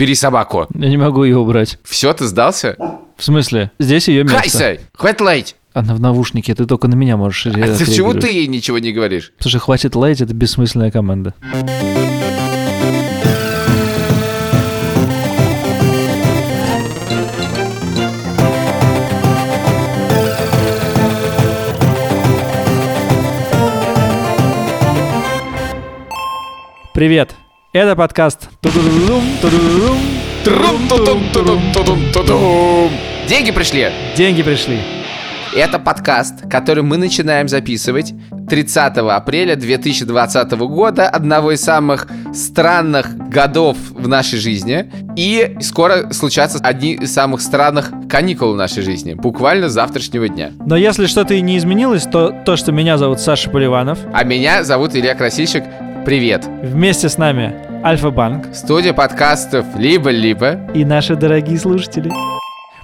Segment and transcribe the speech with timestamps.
[0.00, 0.66] Убери собаку.
[0.72, 1.78] Я не могу ее убрать.
[1.84, 2.74] Все, ты сдался?
[3.18, 3.70] В смысле?
[3.78, 4.38] Здесь ее место.
[4.38, 4.78] Кайся!
[4.94, 5.56] Хватит лаять!
[5.74, 8.92] Она в наушнике, ты только на меня можешь А ты почему ты ей ничего не
[8.92, 9.34] говоришь?
[9.40, 11.34] Слушай, хватит лаять, это бессмысленная команда.
[26.94, 27.36] Привет!
[27.72, 28.48] Это подкаст.
[33.28, 33.92] Деньги пришли!
[34.16, 34.80] Деньги пришли.
[35.54, 38.14] Это подкаст, который мы начинаем записывать
[38.48, 44.88] 30 апреля 2020 года, одного из самых странных годов в нашей жизни.
[45.16, 50.52] И скоро случатся одни из самых странных каникул в нашей жизни, буквально с завтрашнего дня.
[50.64, 54.62] Но если что-то и не изменилось, то то, что меня зовут Саша Поливанов, А меня
[54.62, 55.64] зовут Илья Красильщик.
[56.06, 56.46] Привет!
[56.62, 57.54] вместе с нами
[57.84, 60.70] Альфа-Банк Студия подкастов «Либо-либо».
[60.74, 62.10] и наши дорогие слушатели.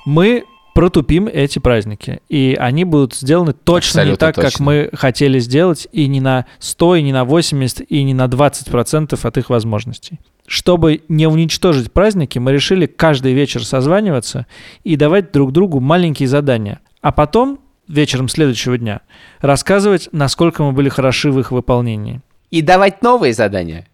[0.04, 0.44] Мы
[0.76, 4.64] протупим эти праздники, и они будут сделаны точно не Абсолютно так, как точно.
[4.64, 9.18] мы хотели сделать, и не на 100, и не на 80, и не на 20%
[9.26, 10.20] от их возможностей.
[10.46, 14.46] Чтобы не уничтожить праздники, мы решили каждый вечер созваниваться
[14.84, 16.80] и давать друг другу маленькие задания.
[17.00, 19.00] А потом, вечером следующего дня,
[19.40, 22.20] рассказывать, насколько мы были хороши в их выполнении.
[22.50, 23.86] И давать новые задания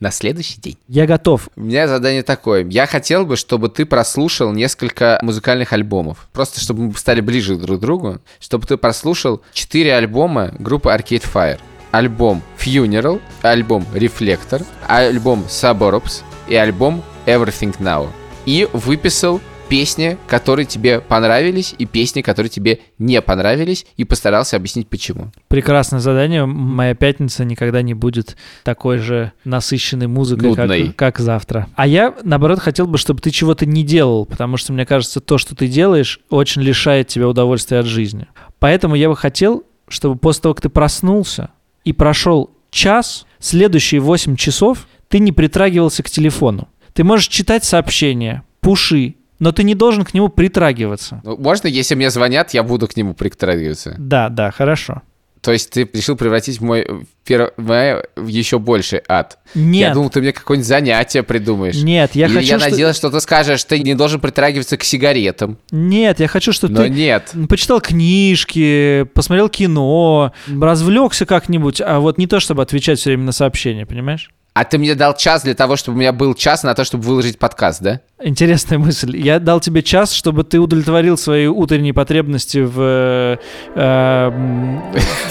[0.00, 0.78] на следующий день.
[0.88, 1.48] Я готов.
[1.56, 2.66] У меня задание такое.
[2.68, 6.28] Я хотел бы, чтобы ты прослушал несколько музыкальных альбомов.
[6.32, 8.18] Просто чтобы мы стали ближе друг к другу.
[8.40, 11.60] Чтобы ты прослушал четыре альбома группы Arcade Fire.
[11.90, 18.08] Альбом Funeral, альбом Reflector, альбом Suburbs и альбом Everything Now.
[18.46, 19.40] И выписал
[19.70, 25.30] песни, которые тебе понравились, и песни, которые тебе не понравились, и постарался объяснить, почему.
[25.46, 26.44] Прекрасное задание.
[26.44, 31.68] Моя пятница никогда не будет такой же насыщенной музыкой, как, как завтра.
[31.76, 35.38] А я, наоборот, хотел бы, чтобы ты чего-то не делал, потому что, мне кажется, то,
[35.38, 38.26] что ты делаешь, очень лишает тебя удовольствия от жизни.
[38.58, 41.50] Поэтому я бы хотел, чтобы после того, как ты проснулся
[41.84, 46.68] и прошел час, следующие 8 часов ты не притрагивался к телефону.
[46.92, 51.20] Ты можешь читать сообщения, пуши, но ты не должен к нему притрагиваться.
[51.24, 53.96] Ну, можно, если мне звонят, я буду к нему притрагиваться?
[53.98, 55.02] Да, да, хорошо.
[55.40, 56.86] То есть ты решил превратить мой
[57.24, 59.38] первое в еще больше ад.
[59.54, 61.76] Нет, Я думал, ты мне какое-нибудь занятие придумаешь.
[61.76, 64.84] нет, я Или хочу, я что- надеялся, что ты скажешь, ты не должен притрагиваться к
[64.84, 65.56] сигаретам.
[65.70, 67.32] Нет, я хочу, чтобы Но ты нет.
[67.48, 73.32] почитал книжки, посмотрел кино, развлекся как-нибудь, а вот не то, чтобы отвечать все время на
[73.32, 74.30] сообщения, понимаешь?
[74.52, 77.04] А ты мне дал час для того, чтобы у меня был час на то, чтобы
[77.04, 78.00] выложить подкаст, да?
[78.20, 79.16] Интересная мысль.
[79.16, 83.36] Я дал тебе час, чтобы ты удовлетворил свои утренние потребности в э,
[83.76, 84.30] э,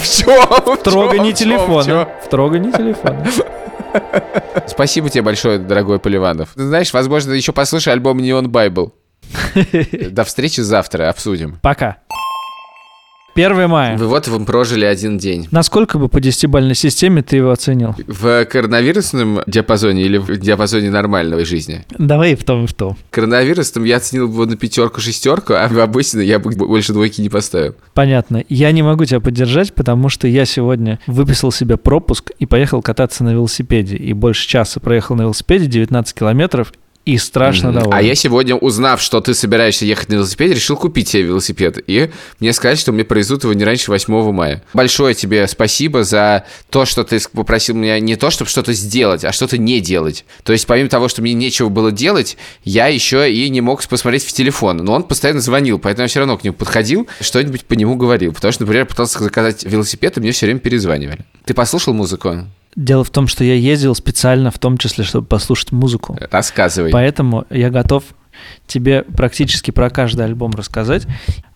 [0.00, 2.08] В трогании телефона.
[2.24, 3.26] В трогании телефона.
[4.66, 6.50] Спасибо тебе большое, дорогой Поливанов.
[6.54, 8.92] Знаешь, возможно, еще послушай альбом Neon Bible.
[10.10, 11.58] До встречи завтра, обсудим.
[11.62, 11.98] Пока.
[13.34, 13.96] 1 мая.
[13.96, 15.48] Вы вот вы прожили один день.
[15.50, 17.94] Насколько бы по десятибалльной системе ты его оценил?
[18.06, 21.84] В коронавирусном диапазоне или в диапазоне нормальной жизни?
[21.98, 22.96] Давай и в том, и в том.
[23.10, 27.74] Коронавирусом я оценил бы на пятерку-шестерку, а обычно я бы больше двойки не поставил.
[27.94, 28.42] Понятно.
[28.48, 33.24] Я не могу тебя поддержать, потому что я сегодня выписал себе пропуск и поехал кататься
[33.24, 33.96] на велосипеде.
[33.96, 36.72] И больше часа проехал на велосипеде, 19 километров,
[37.10, 37.78] и страшно Мгм.
[37.80, 37.98] доволен.
[37.98, 41.82] А я сегодня, узнав, что ты собираешься ехать на велосипеде, решил купить себе велосипед.
[41.86, 44.62] И мне сказали, что мне привезут его не раньше 8 мая.
[44.74, 49.32] Большое тебе спасибо за то, что ты попросил меня не то, чтобы что-то сделать, а
[49.32, 50.24] что-то не делать.
[50.44, 54.24] То есть, помимо того, что мне нечего было делать, я еще и не мог посмотреть
[54.24, 54.76] в телефон.
[54.78, 58.32] Но он постоянно звонил, поэтому я все равно к нему подходил, что-нибудь по нему говорил.
[58.32, 61.24] Потому что, например, пытался заказать велосипед, и мне все время перезванивали.
[61.44, 62.46] Ты послушал музыку?
[62.76, 66.16] Дело в том, что я ездил специально, в том числе, чтобы послушать музыку.
[66.30, 66.90] Рассказывай.
[66.90, 68.04] Поэтому я готов
[68.66, 71.06] тебе практически про каждый альбом рассказать.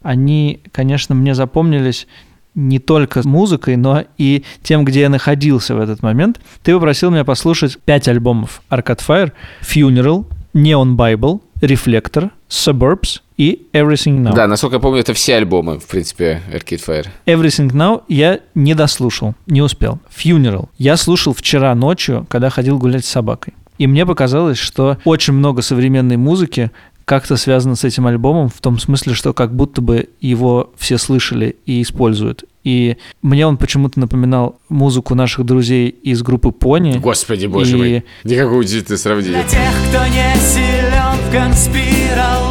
[0.02, 2.06] Они, конечно, мне запомнились
[2.54, 6.40] не только музыкой, но и тем, где я находился в этот момент.
[6.62, 9.32] Ты попросил меня послушать пять альбомов Arcade Fire,
[9.62, 14.34] Funeral, Neon Bible, Reflector, Suburbs и Everything Now.
[14.34, 17.06] Да, насколько я помню, это все альбомы, в принципе, Arcade Fire.
[17.26, 19.98] Everything Now я не дослушал, не успел.
[20.16, 23.54] Funeral я слушал вчера ночью, когда ходил гулять с собакой.
[23.78, 26.70] И мне показалось, что очень много современной музыки
[27.04, 31.56] как-то связано с этим альбомом, в том смысле, что как будто бы его все слышали
[31.66, 32.44] и используют.
[32.62, 36.96] И мне он почему-то напоминал музыку наших друзей из группы Пони.
[36.98, 38.04] Господи, боже И- мой.
[38.24, 39.42] Никакое удивительное сравнение.
[39.42, 42.43] Для тех, кто не силен в конспирологии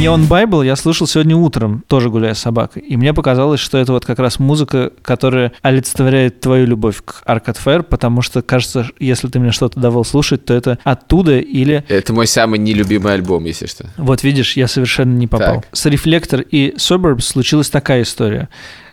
[0.00, 2.82] Neon Bible я слушал сегодня утром, тоже гуляя с собакой.
[2.82, 7.58] И мне показалось, что это вот как раз музыка, которая олицетворяет твою любовь к Arcade
[7.64, 11.84] Fire, потому что, кажется, если ты мне что-то давал слушать, то это оттуда или...
[11.88, 13.86] Это мой самый нелюбимый альбом, если что.
[13.96, 15.60] Вот видишь, я совершенно не попал.
[15.60, 15.68] Так.
[15.72, 18.48] С Reflector и Suburbs случилась такая история.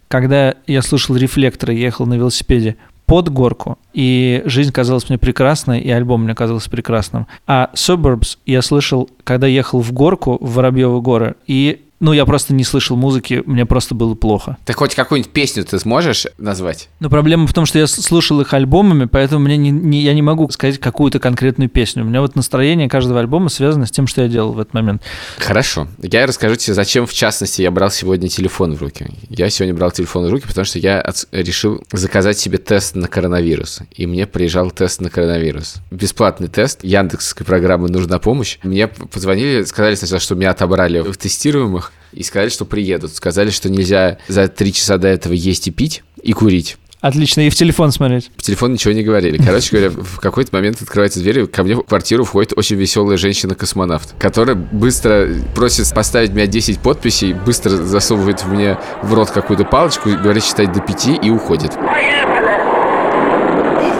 [0.09, 2.77] Когда я слушал Reflector и ехал на велосипеде
[3.09, 7.25] под горку, и жизнь казалась мне прекрасной, и альбом мне казался прекрасным.
[7.47, 12.53] А Suburbs я слышал, когда ехал в горку в Воробьевы горы, и ну, я просто
[12.53, 14.57] не слышал музыки, мне просто было плохо.
[14.65, 16.89] Ты хоть какую-нибудь песню ты сможешь назвать?
[16.99, 20.21] Но проблема в том, что я слушал их альбомами, поэтому мне не, не- я не
[20.21, 22.03] могу сказать какую-то конкретную песню.
[22.03, 25.01] У меня вот настроение каждого альбома связано с тем, что я делал в этот момент.
[25.37, 25.87] Хорошо.
[26.01, 29.07] Я расскажу тебе, зачем, в частности, я брал сегодня телефон в руки.
[29.29, 33.07] Я сегодня брал телефон в руки, потому что я отс- решил заказать себе тест на
[33.07, 33.79] коронавирус.
[33.95, 35.75] И мне приезжал тест на коронавирус.
[35.91, 36.79] Бесплатный тест.
[36.83, 38.57] Яндексской программы «Нужна помощь».
[38.63, 43.13] Мне позвонили, сказали сначала, что меня отобрали в тестируемых, и сказали, что приедут.
[43.13, 46.77] Сказали, что нельзя за три часа до этого есть и пить, и курить.
[47.01, 48.29] Отлично, и в телефон смотреть.
[48.35, 49.37] По телефону ничего не говорили.
[49.41, 53.15] Короче говоря, в какой-то момент открывается дверь, и ко мне в квартиру входит очень веселая
[53.15, 60.09] женщина-космонавт, которая быстро просит поставить меня 10 подписей, быстро засовывает мне в рот какую-то палочку,
[60.09, 61.71] говорит считать до пяти и уходит.
[61.71, 61.79] Здесь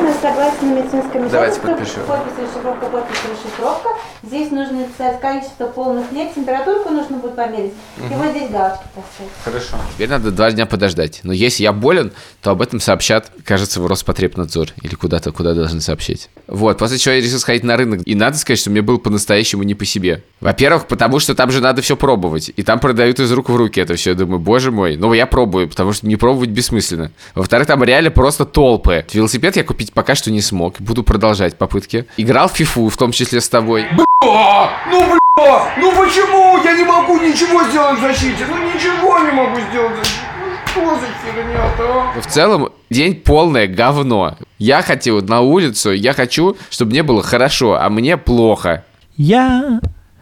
[0.01, 2.01] мы согласны медицинской Давайте подпишу.
[2.05, 3.89] Подпись, расшифровка, подпись, расшифровка.
[4.21, 7.73] Здесь нужно написать количество полных лет, температурку нужно будет померить.
[7.97, 9.31] И вот здесь галочки поставить.
[9.43, 9.77] Хорошо.
[9.93, 11.21] Теперь надо два дня подождать.
[11.23, 12.11] Но если я болен,
[12.41, 16.29] то об этом сообщат, кажется, в Роспотребнадзор или куда-то, куда должны сообщить.
[16.47, 18.01] Вот, после чего я решил сходить на рынок.
[18.05, 20.23] И надо сказать, что мне было по-настоящему не по себе.
[20.41, 22.51] Во-первых, потому что там же надо все пробовать.
[22.55, 24.11] И там продают из рук в руки это все.
[24.11, 24.97] Я думаю, боже мой.
[24.97, 27.11] Ну, я пробую, потому что не пробовать бессмысленно.
[27.35, 29.05] Во-вторых, там реально просто толпы.
[29.13, 30.79] Велосипед я купить пока что не смог.
[30.79, 32.05] Буду продолжать попытки.
[32.17, 33.85] Играл в фифу, в том числе с тобой.
[34.21, 38.45] Ну бля, ну почему я не могу ничего сделать в защите?
[38.49, 40.21] Ну ничего не могу сделать в защите.
[40.41, 42.21] Ну что за фигня-то, а?
[42.21, 44.35] В целом день полное говно.
[44.57, 48.83] Я хотел на улицу, я хочу, чтобы мне было хорошо, а мне плохо.
[49.15, 49.79] Я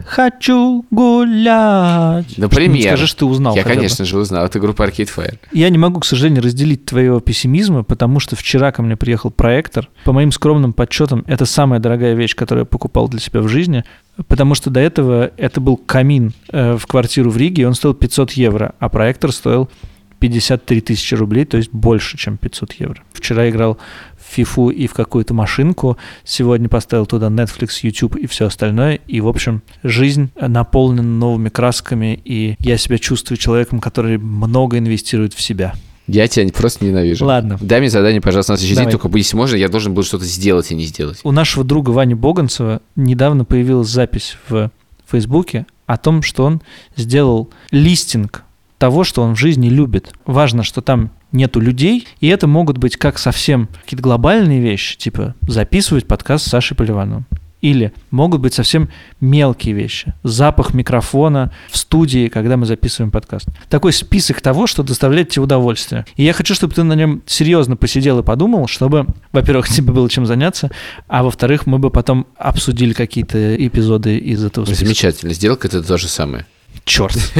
[0.08, 2.38] хочу гулять.
[2.38, 2.88] Например.
[2.88, 3.56] Скажи, что ты узнал.
[3.56, 3.80] Я, хотя бы.
[3.82, 4.46] конечно же, узнал.
[4.46, 5.38] Это группа Arcade Fire.
[5.52, 9.90] Я не могу, к сожалению, разделить твоего пессимизма, потому что вчера ко мне приехал проектор.
[10.06, 13.84] По моим скромным подсчетам, это самая дорогая вещь, которую я покупал для себя в жизни,
[14.28, 17.94] потому что до этого это был камин э, в квартиру в Риге, и он стоил
[17.94, 19.70] 500 евро, а проектор стоил
[20.20, 23.04] 53 тысячи рублей, то есть больше, чем 500 евро.
[23.14, 23.78] Вчера играл
[24.18, 29.22] в фифу и в какую-то машинку, сегодня поставил туда Netflix, YouTube и все остальное, и,
[29.22, 35.42] в общем, жизнь наполнена новыми красками, и я себя чувствую человеком, который много инвестирует в
[35.42, 35.74] себя.
[36.08, 37.26] Я тебя просто ненавижу.
[37.26, 37.58] Ладно.
[37.60, 39.00] Дай мне задание, пожалуйста, на следующий день, Давай.
[39.00, 41.20] только если можно, я должен был что-то сделать и не сделать.
[41.24, 44.72] У нашего друга Вани Боганцева недавно появилась запись в
[45.06, 46.62] Фейсбуке о том, что он
[46.96, 48.44] сделал листинг
[48.78, 50.14] того, что он в жизни любит.
[50.26, 55.36] Важно, что там нету людей, и это могут быть как совсем какие-то глобальные вещи, типа
[55.42, 57.26] записывать подкаст с Сашей Поливановым.
[57.60, 58.90] Или могут быть совсем
[59.20, 60.14] мелкие вещи.
[60.22, 63.48] Запах микрофона в студии, когда мы записываем подкаст.
[63.68, 66.06] Такой список того, что доставляет тебе удовольствие.
[66.18, 70.08] И я хочу, чтобы ты на нем серьезно посидел и подумал, чтобы, во-первых, тебе было
[70.08, 70.70] чем заняться,
[71.08, 74.86] а во-вторых, мы бы потом обсудили какие-то эпизоды из этого списка.
[74.86, 75.34] Замечательно.
[75.34, 76.46] Сделка это то же самое.
[76.86, 77.18] Черт.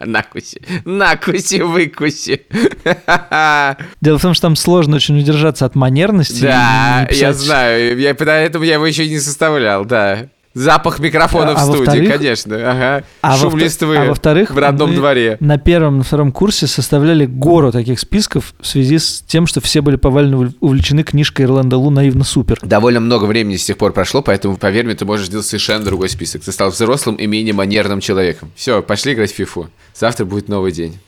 [0.00, 0.60] Накуси.
[0.84, 2.42] Накуси, выкуси.
[4.00, 6.42] Дело в том, что там сложно очень удержаться от манерности.
[6.42, 7.98] Да, я знаю.
[7.98, 10.28] Я, поэтому я его еще и не составлял, да.
[10.58, 12.56] Запах микрофона А в студии, во-вторых- конечно.
[12.56, 13.04] Ага.
[13.20, 15.36] А Шум во-вто- листвы а во-вторых, в родном мы дворе.
[15.40, 19.80] На первом, на втором курсе составляли гору таких списков в связи с тем, что все
[19.82, 22.58] были повально увл- увлечены книжкой Ирланда Лу «Наивно супер».
[22.62, 26.08] Довольно много времени с тех пор прошло, поэтому, поверь мне, ты можешь сделать совершенно другой
[26.08, 26.42] список.
[26.42, 28.50] Ты стал взрослым и менее манерным человеком.
[28.56, 29.70] Все, пошли играть в фифу.
[29.94, 30.98] Завтра будет новый день.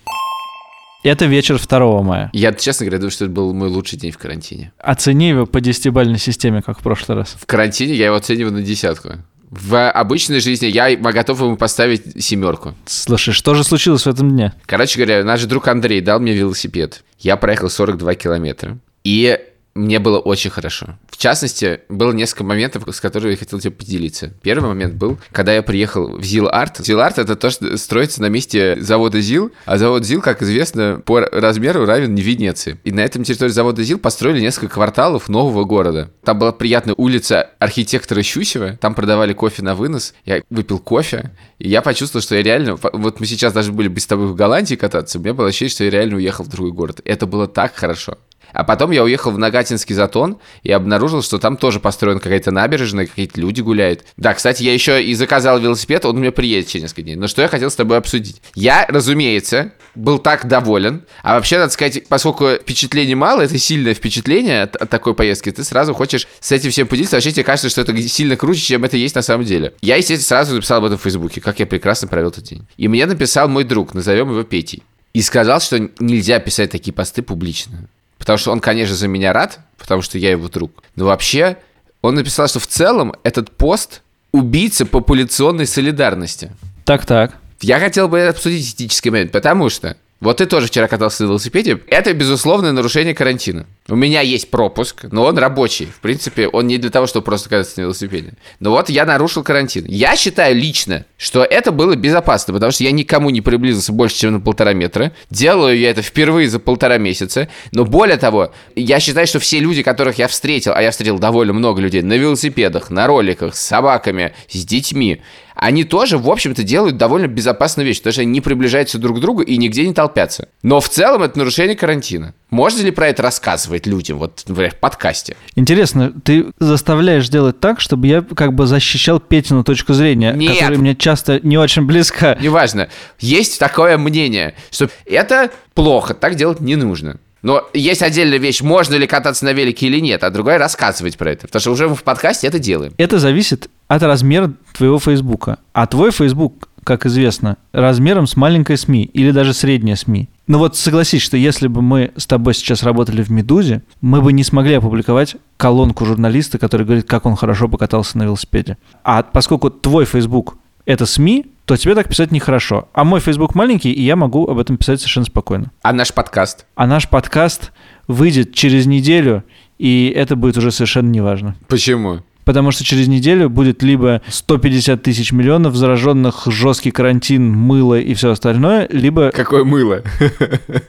[1.03, 2.29] Это вечер 2 мая.
[2.35, 4.71] Я, честно говоря, думаю, что это был мой лучший день в карантине.
[4.79, 7.37] Оцени его по десятибальной системе, как в прошлый раз.
[7.41, 9.13] В карантине я его оцениваю на десятку.
[9.51, 12.75] В обычной жизни я готов ему поставить семерку.
[12.87, 14.53] Слушай, что же случилось в этом дне?
[14.65, 17.03] Короче говоря, наш друг Андрей дал мне велосипед.
[17.19, 18.79] Я проехал 42 километра.
[19.03, 19.39] И
[19.75, 20.99] мне было очень хорошо.
[21.09, 24.33] В частности, было несколько моментов, с которыми я хотел тебе поделиться.
[24.43, 26.79] Первый момент был, когда я приехал в ЗИЛ Арт.
[26.79, 31.01] ЗИЛ Арт— это то, что строится на месте завода ЗИЛ, а завод ЗИЛ, как известно,
[31.05, 32.79] по размеру равен Венеции.
[32.85, 36.11] И на этом территории завода ЗИЛ построили несколько кварталов нового города.
[36.25, 40.15] Там была приятная улица архитектора Щусева, там продавали кофе на вынос.
[40.25, 42.77] Я выпил кофе, и я почувствовал, что я реально...
[42.77, 45.71] Вот мы сейчас даже были бы с тобой в Голландии кататься, у меня было ощущение,
[45.71, 47.01] что я реально уехал в другой город.
[47.05, 48.19] Это было так хорошо.
[48.53, 53.07] А потом я уехал в Нагатинский затон и обнаружил, что там тоже построена какая-то набережная,
[53.07, 54.05] какие-то люди гуляют.
[54.17, 57.17] Да, кстати, я еще и заказал велосипед, он меня приедет через несколько дней.
[57.17, 58.43] Но что я хотел с тобой обсудить?
[58.55, 61.05] Я, разумеется, был так доволен.
[61.23, 65.65] А вообще, надо сказать, поскольку впечатлений мало, это сильное впечатление от, от такой поездки, ты
[65.65, 67.17] сразу хочешь с этим всем поделиться.
[67.17, 69.75] Вообще тебе кажется, что это сильно круче, чем это есть на самом деле.
[69.81, 72.67] Я, естественно, сразу написал об этом в Фейсбуке, как я прекрасно провел этот день.
[72.77, 74.83] И мне написал мой друг, назовем его Петей.
[75.13, 77.89] И сказал, что нельзя писать такие посты публично.
[78.21, 80.85] Потому что он, конечно, за меня рад, потому что я его друг.
[80.95, 81.57] Но вообще,
[82.03, 86.53] он написал, что в целом этот пост убийца популяционной солидарности.
[86.85, 87.35] Так-так.
[87.63, 91.81] Я хотел бы обсудить этический момент, потому что вот ты тоже вчера катался на велосипеде.
[91.87, 93.67] Это, безусловное нарушение карантина.
[93.89, 95.87] У меня есть пропуск, но он рабочий.
[95.87, 98.35] В принципе, он не для того, чтобы просто кататься на велосипеде.
[98.61, 99.87] Но вот я нарушил карантин.
[99.87, 104.35] Я считаю лично, что это было безопасно, потому что я никому не приблизился больше, чем
[104.35, 105.13] на полтора метра.
[105.31, 107.49] Делаю я это впервые за полтора месяца.
[107.73, 111.55] Но более того, я считаю, что все люди, которых я встретил, а я встретил довольно
[111.55, 115.23] много людей на велосипедах, на роликах, с собаками, с детьми,
[115.61, 119.21] они тоже, в общем-то, делают довольно безопасную вещь, потому что они не приближаются друг к
[119.21, 120.49] другу и нигде не толпятся.
[120.63, 122.35] Но в целом это нарушение карантина.
[122.49, 125.37] Можно ли про это рассказывать людям, вот, например, в подкасте?
[125.57, 130.55] Интересно, ты заставляешь делать так, чтобы я как бы защищал Петину точку зрения, Нет.
[130.55, 132.39] которая мне часто не очень близка.
[132.41, 132.89] Неважно.
[133.19, 137.19] Есть такое мнение, что это плохо, так делать не нужно.
[137.43, 141.33] Но есть отдельная вещь, можно ли кататься на велике или нет, а другая рассказывать про
[141.33, 141.47] это.
[141.47, 142.93] Потому что уже мы в подкасте это делаем.
[142.99, 145.59] Это зависит от размера твоего Фейсбука.
[145.73, 150.29] А твой Фейсбук, как известно, размером с маленькой СМИ или даже средняя СМИ.
[150.47, 154.33] Ну вот согласись, что если бы мы с тобой сейчас работали в «Медузе», мы бы
[154.33, 158.77] не смогли опубликовать колонку журналиста, который говорит, как он хорошо покатался на велосипеде.
[159.05, 160.57] А поскольку твой Facebook—
[160.87, 162.89] это СМИ, то тебе так писать нехорошо.
[162.93, 165.71] А мой Facebook маленький, и я могу об этом писать совершенно спокойно.
[165.83, 166.67] А наш подкаст?
[166.75, 167.73] А наш подкаст
[168.09, 169.45] выйдет через неделю,
[169.79, 171.57] и это будет уже совершенно неважно.
[171.69, 172.21] Почему?
[172.51, 178.33] Потому что через неделю будет либо 150 тысяч миллионов зараженных, жесткий карантин, мыло и все
[178.33, 180.03] остальное, либо Какое мыло.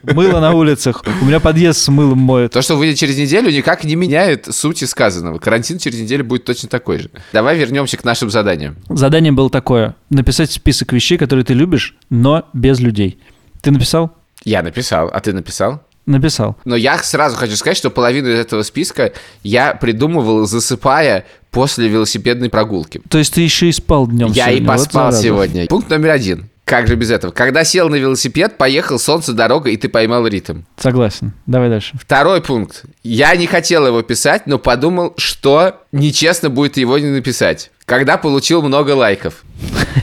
[0.02, 1.04] мыло на улицах.
[1.22, 2.52] У меня подъезд с мылом моет.
[2.52, 5.38] То, что выйдет через неделю, никак не меняет сути сказанного.
[5.38, 7.12] Карантин через неделю будет точно такой же.
[7.32, 8.78] Давай вернемся к нашим заданиям.
[8.90, 9.96] Задание было такое.
[10.10, 13.20] Написать список вещей, которые ты любишь, но без людей.
[13.62, 14.16] Ты написал?
[14.44, 15.84] Я написал, а ты написал?
[16.08, 16.58] Написал.
[16.66, 19.14] Но я сразу хочу сказать, что половину этого списка
[19.44, 23.02] я придумывал, засыпая после велосипедной прогулки.
[23.10, 24.58] То есть ты еще и спал днем Я сегодня.
[24.58, 25.22] и Вот поспал зараза.
[25.24, 25.68] сегодня.
[25.68, 26.50] Пункт номер один.
[26.64, 27.32] Как же без этого?
[27.34, 30.60] Когда сел на велосипед, поехал солнце, дорога, и ты поймал ритм.
[30.78, 31.34] Согласен.
[31.46, 31.98] Давай дальше.
[32.00, 32.86] Второй пункт.
[33.04, 37.72] Я не хотел его писать, но подумал, что нечестно будет его не написать.
[37.86, 39.44] Когда получил много лайков.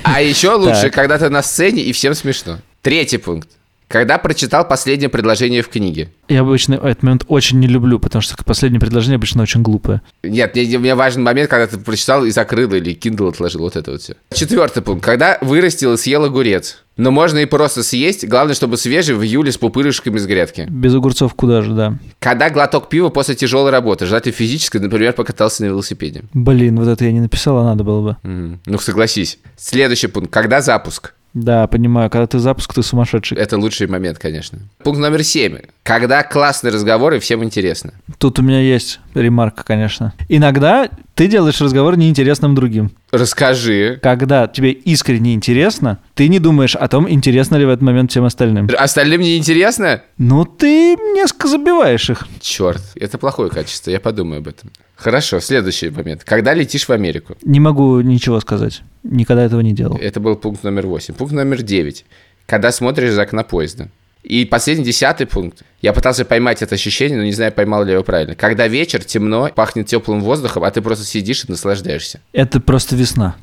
[0.03, 2.59] А еще лучше, когда ты на сцене и всем смешно.
[2.83, 3.49] Третий пункт.
[3.89, 6.11] Когда прочитал последнее предложение в книге.
[6.29, 10.03] Я обычно этот момент очень не люблю, потому что последнее предложение обычно очень глупое.
[10.23, 13.93] Нет, мне, мне важен момент, когда ты прочитал и закрыл, или Kindle отложил, вот это
[13.93, 14.15] вот все.
[14.33, 15.03] Четвертый пункт.
[15.03, 16.85] Когда вырастил и съел огурец.
[16.99, 20.67] Но можно и просто съесть, главное, чтобы свежий в июле с пупырышками с грядки.
[20.69, 21.97] Без огурцов куда же, да.
[22.19, 26.25] Когда глоток пива после тяжелой работы, желательно физической, например, покатался на велосипеде.
[26.35, 28.17] Блин, вот это я не написал, а надо было бы.
[28.29, 28.61] Мгм.
[28.67, 29.39] Ну, согласись.
[29.57, 30.33] Следующий пункт.
[30.33, 31.15] Когда запуск?
[31.35, 32.11] Да, понимаю.
[32.11, 33.37] Когда ты запуск, ты сумасшедший.
[33.39, 34.59] Это лучший момент, конечно.
[34.83, 35.59] Пункт номер семь.
[35.83, 37.93] Когда классный разговор и всем интересно.
[38.19, 40.15] Тут у меня есть ремарка, конечно.
[40.29, 42.91] Иногда ты делаешь разговор неинтересным другим.
[43.11, 43.99] Расскажи.
[44.03, 48.25] Когда тебе искренне интересно, ты не думаешь о том, интересно ли в этот момент всем
[48.25, 48.69] остальным.
[48.77, 50.03] Остальным не интересно?
[50.17, 52.27] Ну, ты несколько забиваешь их.
[52.41, 54.71] Черт, это плохое качество, я подумаю об этом.
[54.97, 56.25] Хорошо, следующий момент.
[56.25, 57.37] Когда летишь в Америку?
[57.43, 58.83] Не могу ничего сказать.
[59.03, 59.97] Никогда этого не делал.
[60.01, 61.15] Это был пункт номер восемь.
[61.15, 62.05] Пункт номер девять.
[62.47, 63.89] Когда смотришь за окна поезда.
[64.25, 65.63] И последний, десятый пункт.
[65.81, 68.35] Я пытался поймать это ощущение, но не знаю, поймал ли я его правильно.
[68.35, 72.21] Когда вечер, темно, пахнет теплым воздухом, а ты просто сидишь и наслаждаешься.
[72.33, 73.37] Это просто весна.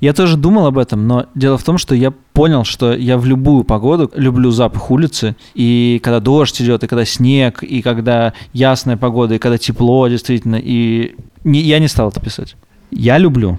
[0.00, 3.26] Я тоже думал об этом, но дело в том, что я понял, что я в
[3.26, 5.34] любую погоду люблю запах улицы.
[5.54, 10.56] И когда дождь идет, и когда снег, и когда ясная погода, и когда тепло действительно.
[10.62, 12.54] И не- я не стал это писать.
[12.92, 13.58] Я люблю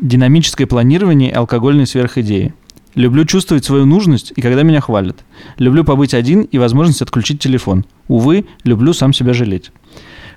[0.00, 2.54] динамическое планирование и алкогольные сверхидеи.
[2.94, 5.24] Люблю чувствовать свою нужность и когда меня хвалят.
[5.58, 7.84] Люблю побыть один и возможность отключить телефон.
[8.08, 9.70] Увы, люблю сам себя жалеть.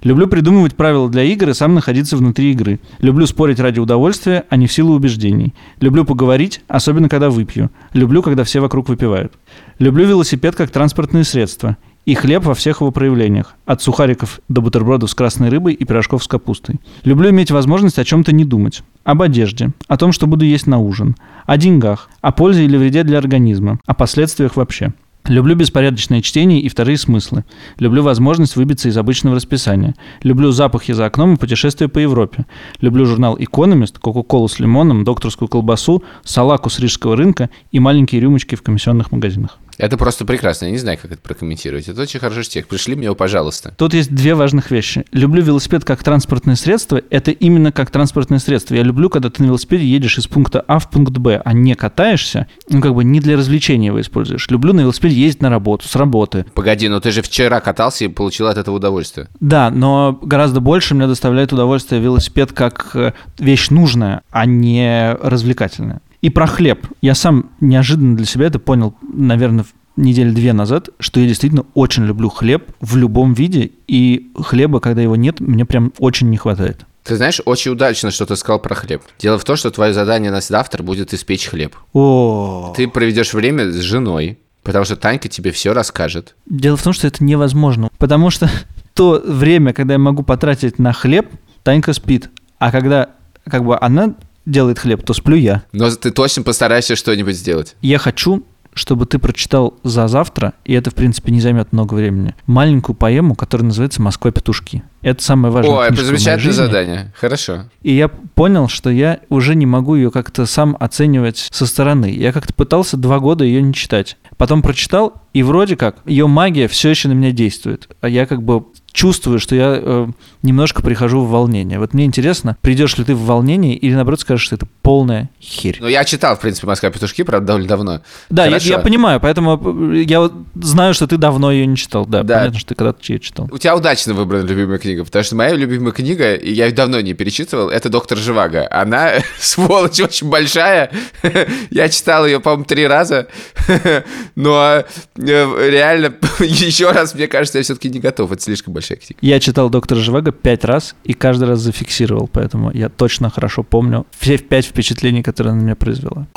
[0.03, 2.79] Люблю придумывать правила для игр и сам находиться внутри игры.
[2.99, 5.53] Люблю спорить ради удовольствия, а не в силу убеждений.
[5.79, 7.71] Люблю поговорить, особенно когда выпью.
[7.93, 9.33] Люблю, когда все вокруг выпивают.
[9.79, 11.77] Люблю велосипед как транспортное средство.
[12.05, 13.55] И хлеб во всех его проявлениях.
[13.65, 16.81] От сухариков до бутербродов с красной рыбой и пирожков с капустой.
[17.05, 18.83] Люблю иметь возможность о чем-то не думать.
[19.05, 23.03] Об одежде, о том, что буду есть на ужин, о деньгах, о пользе или вреде
[23.03, 24.93] для организма, о последствиях вообще.
[25.25, 27.45] Люблю беспорядочное чтение и вторые смыслы.
[27.79, 29.95] Люблю возможность выбиться из обычного расписания.
[30.21, 32.45] Люблю запахи за окном и путешествия по Европе.
[32.81, 38.55] Люблю журнал «Экономист», кока-колу с лимоном, докторскую колбасу, салаку с рижского рынка и маленькие рюмочки
[38.55, 39.59] в комиссионных магазинах.
[39.83, 40.67] Это просто прекрасно.
[40.67, 41.89] Я не знаю, как это прокомментировать.
[41.89, 42.69] Это очень хороший стих.
[42.69, 43.73] Пришли мне его, пожалуйста.
[43.77, 45.03] Тут есть две важных вещи.
[45.11, 47.01] Люблю велосипед как транспортное средство.
[47.09, 48.75] Это именно как транспортное средство.
[48.75, 51.75] Я люблю, когда ты на велосипеде едешь из пункта А в пункт Б, а не
[51.75, 52.47] катаешься.
[52.69, 54.49] Ну, как бы не для развлечения его используешь.
[54.49, 56.45] Люблю на велосипеде ездить на работу, с работы.
[56.53, 59.27] Погоди, но ты же вчера катался и получил от этого удовольствие.
[59.41, 65.99] Да, но гораздо больше мне доставляет удовольствие велосипед как э, вещь нужная, а не развлекательная.
[66.23, 66.87] И про хлеб.
[67.01, 69.65] Я сам неожиданно для себя это понял, наверное,
[69.97, 75.01] недели две назад, что я действительно очень люблю хлеб в любом виде, и хлеба, когда
[75.01, 76.85] его нет, мне прям очень не хватает.
[77.03, 79.01] Ты знаешь, очень удачно, что ты сказал про хлеб.
[79.19, 81.75] Дело в том, что твое задание на завтра будет испечь хлеб.
[81.91, 86.37] О, Ты проведешь время с женой, потому что Танька тебе все расскажет.
[86.45, 88.49] Дело в том, что это невозможно, потому что
[88.93, 91.27] то время, когда я могу потратить на хлеб,
[91.63, 93.09] Танька спит, а когда
[93.49, 94.15] как бы она
[94.45, 95.63] делает хлеб, то сплю я.
[95.71, 97.75] Но ты точно постарайся что-нибудь сделать.
[97.81, 102.35] Я хочу, чтобы ты прочитал за завтра, и это, в принципе, не займет много времени,
[102.45, 104.83] маленькую поэму, которая называется «Москва петушки».
[105.03, 105.75] Это самое важное.
[105.75, 107.13] О, это замечательное задание.
[107.19, 107.65] Хорошо.
[107.81, 112.05] И я понял, что я уже не могу ее как-то сам оценивать со стороны.
[112.09, 114.17] Я как-то пытался два года ее не читать.
[114.37, 117.89] Потом прочитал, и вроде как ее магия все еще на меня действует.
[118.01, 120.07] А я как бы чувствую, что я э,
[120.43, 121.79] немножко прихожу в волнение.
[121.79, 125.77] Вот мне интересно, придешь ли ты в волнение или наоборот скажешь, что это полная херь.
[125.81, 128.01] Ну, я читал, в принципе, «Москва петушки», правда, довольно давно.
[128.29, 132.05] Да, я, я понимаю, поэтому я вот знаю, что ты давно ее не читал.
[132.05, 132.37] Да, Да.
[132.37, 133.49] понятно, что ты когда-то ее читал.
[133.51, 137.01] У тебя удачно выбрана любимая книга, потому что моя любимая книга, и я ее давно
[137.01, 138.67] не перечитывал, это «Доктор Живаго».
[138.71, 140.91] Она, сволочь, очень большая.
[141.69, 143.27] Я читал ее, по-моему, три раза.
[144.35, 144.83] Но
[145.15, 148.31] э, реально, еще раз, мне кажется, я все-таки не готов.
[148.31, 149.17] Это слишком большая книга.
[149.21, 154.05] Я читал «Доктора Живаго» пять раз и каждый раз зафиксировал, поэтому я точно хорошо помню
[154.19, 156.27] все пять впечатлений, которые она на меня произвела.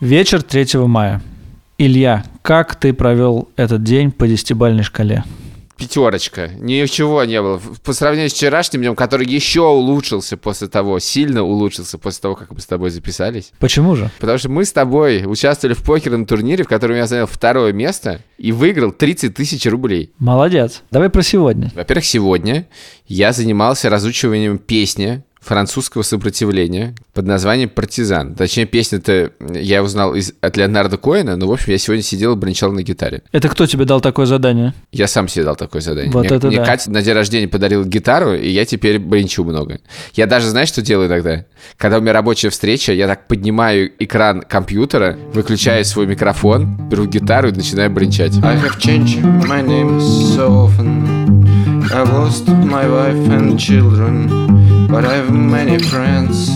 [0.00, 1.22] Вечер 3 мая.
[1.78, 5.24] Илья, как ты провел этот день по десятибальной шкале?
[5.82, 6.48] Пятерочка.
[6.58, 7.60] Ничего не было.
[7.82, 12.52] По сравнению с вчерашним днем, который еще улучшился после того, сильно улучшился после того, как
[12.52, 13.52] мы с тобой записались.
[13.58, 14.08] Почему же?
[14.20, 18.20] Потому что мы с тобой участвовали в покерном турнире, в котором я занял второе место
[18.38, 20.12] и выиграл 30 тысяч рублей.
[20.18, 20.82] Молодец.
[20.92, 21.72] Давай про сегодня.
[21.74, 22.68] Во-первых, сегодня
[23.08, 28.34] я занимался разучиванием песни французского сопротивления под названием «Партизан».
[28.34, 32.36] Точнее, песня-то я узнал из, от Леонарда Коэна, но, в общем, я сегодня сидел и
[32.36, 33.22] брончал на гитаре.
[33.32, 34.72] Это кто тебе дал такое задание?
[34.92, 36.12] Я сам себе дал такое задание.
[36.12, 36.64] Вот мне, это мне да.
[36.64, 39.80] Катя на день рождения подарила гитару, и я теперь бренчу много.
[40.14, 41.44] Я даже, знаешь, что делаю иногда?
[41.76, 47.48] Когда у меня рабочая встреча, я так поднимаю экран компьютера, выключаю свой микрофон, беру гитару
[47.48, 48.32] и начинаю бренчать.
[48.44, 51.42] I have changed my name so often.
[51.92, 54.61] I've lost my wife and children,
[54.92, 56.50] but I have many friends.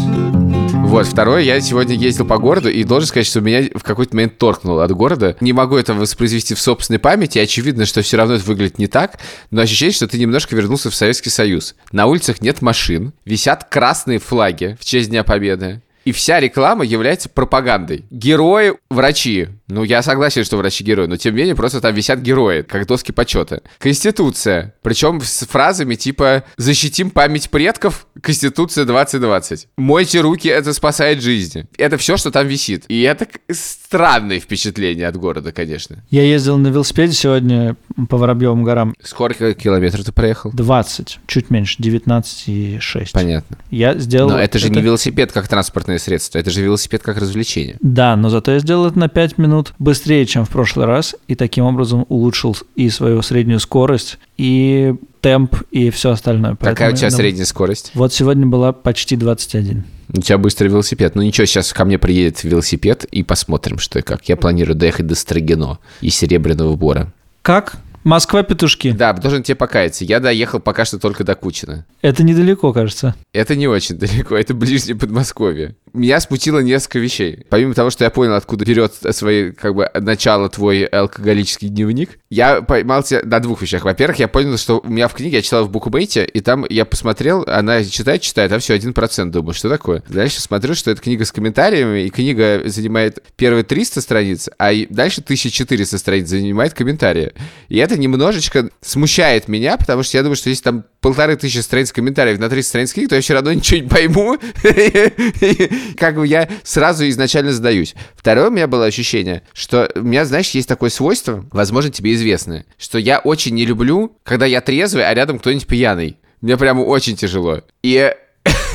[0.87, 4.37] Вот, второе, я сегодня ездил по городу и должен сказать, что меня в какой-то момент
[4.37, 5.37] торкнуло от города.
[5.41, 9.19] Не могу это воспроизвести в собственной памяти, очевидно, что все равно это выглядит не так,
[9.51, 11.75] но ощущение, что ты немножко вернулся в Советский Союз.
[11.93, 15.81] На улицах нет машин, висят красные флаги в честь Дня Победы.
[16.05, 18.05] И вся реклама является пропагандой.
[18.11, 19.49] Герои– врачи.
[19.69, 22.87] Ну, я согласен, что врачи герои, но тем не менее просто там висят герои, как
[22.87, 23.63] доски почета.
[23.79, 24.75] Конституция.
[24.83, 28.07] Причем с фразами типа «Защитим память предков.
[28.21, 29.67] Конституция 2020».
[29.77, 31.67] «Мойте руки, это спасает жизни».
[31.79, 32.85] Это все, что там висит.
[32.89, 36.05] И это странное впечатление от города, конечно.
[36.11, 37.77] Я ездил на велосипеде сегодня
[38.09, 38.95] по Воробьевым горам.
[39.03, 40.53] Сколько километров ты проехал?
[40.53, 43.09] 20, чуть меньше, 19,6.
[43.13, 43.59] Понятно.
[43.71, 44.31] Я сделал...
[44.31, 47.77] Но это же не велосипед как транспортное средство, это же велосипед как развлечение.
[47.81, 51.35] Да, но зато я сделал это на 5 минут быстрее, чем в прошлый раз, и
[51.35, 56.53] таким образом улучшил и свою среднюю скорость, и темп, и все остальное.
[56.57, 57.91] Какая Поэтому у тебя думаю- средняя скорость?
[57.95, 59.85] Вот сегодня была почти 21.
[60.09, 61.15] У тебя быстрый велосипед.
[61.17, 64.29] Ну ничего, сейчас ко мне приедет велосипед и посмотрим, что и как.
[64.29, 67.13] Я планирую доехать до Строгино и Серебряного Бора.
[67.43, 67.77] Как?
[68.07, 68.93] Москва-петушки.
[68.93, 70.05] Да, должен тебе покаяться.
[70.05, 71.85] Я доехал пока что только до Кучина.
[72.03, 73.17] Это недалеко, кажется.
[73.33, 75.75] Это не очень далеко, это ближнее Подмосковье.
[75.93, 77.45] Меня смутило несколько вещей.
[77.49, 82.61] Помимо того, что я понял, откуда берет свои, как бы, начало твой алкоголический дневник, Я
[82.61, 83.87] поймал тебя на двух вещах.
[83.87, 86.85] Во-первых, я понял, что у меня в книге, я читал в букмейте, и там я
[86.85, 89.33] посмотрел, она читает, читает, а все, один процент.
[89.33, 90.03] Думаю, что такое?
[90.07, 95.23] Дальше смотрю, что это книга с комментариями, и книга занимает первые 300 страниц, а дальше
[95.23, 97.33] 1400 страниц занимает комментарии.
[97.71, 101.91] И это немножечко смущает меня, потому что я думаю, что если там полторы тысячи страниц
[101.91, 104.37] комментариев на 300 страниц книги, то я все равно ничего не пойму.
[105.97, 107.95] Как бы я сразу изначально задаюсь.
[108.15, 112.67] Второе у меня было ощущение, что у меня, знаешь, есть такое свойство, возможно, тебе известное,
[112.77, 116.17] что я очень не люблю, когда я трезвый, а рядом кто-нибудь пьяный.
[116.41, 117.63] Мне прямо очень тяжело.
[117.83, 118.15] И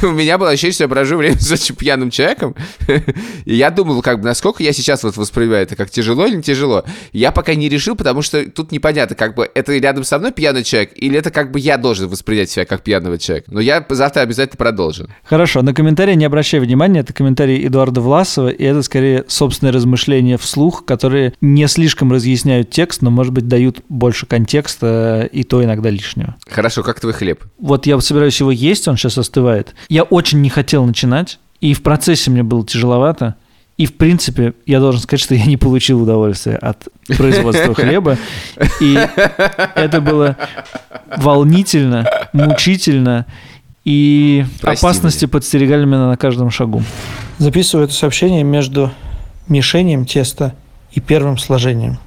[0.04, 2.56] у меня было ощущение, что я прожу время с очень пьяным человеком.
[3.46, 6.44] И я думал, как бы, насколько я сейчас вот воспринимаю это, как тяжело или не
[6.44, 6.84] тяжело.
[7.12, 10.64] Я пока не решил, потому что тут непонятно, как бы, это рядом со мной пьяный
[10.64, 13.52] человек, или это как бы я должен воспринять себя как пьяного человека.
[13.52, 15.08] Но я завтра обязательно продолжу.
[15.24, 20.38] Хорошо, на комментарии не обращай внимания, это комментарий Эдуарда Власова, и это скорее собственные размышления
[20.38, 25.90] вслух, которые не слишком разъясняют текст, но, может быть, дают больше контекста, и то иногда
[25.90, 26.36] лишнего.
[26.50, 27.44] Хорошо, как твой хлеб?
[27.60, 29.76] Вот я собираюсь его есть, он сейчас остывает.
[29.92, 33.36] Я очень не хотел начинать, и в процессе мне было тяжеловато.
[33.76, 38.18] И, в принципе, я должен сказать, что я не получил удовольствия от производства хлеба.
[38.80, 38.98] И
[39.76, 40.38] это было
[41.18, 43.26] волнительно, мучительно,
[43.84, 46.82] и Прости опасности подстерегали меня на каждом шагу.
[47.38, 48.94] Записываю это сообщение между
[49.50, 50.56] мишением теста
[50.94, 52.00] и первым сложением.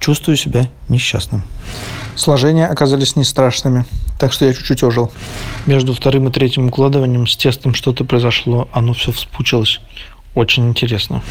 [0.00, 1.42] Чувствую себя несчастным.
[2.18, 3.84] Сложения оказались не страшными,
[4.18, 5.12] так что я чуть-чуть ожил.
[5.66, 9.80] Между вторым и третьим укладыванием с тестом что-то произошло, оно все вспучилось.
[10.34, 11.22] Очень интересно.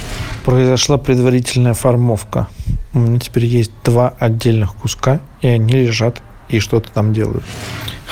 [0.46, 2.48] Произошла предварительная формовка.
[2.94, 7.44] У меня теперь есть два отдельных куска, и они лежат и что-то там делают.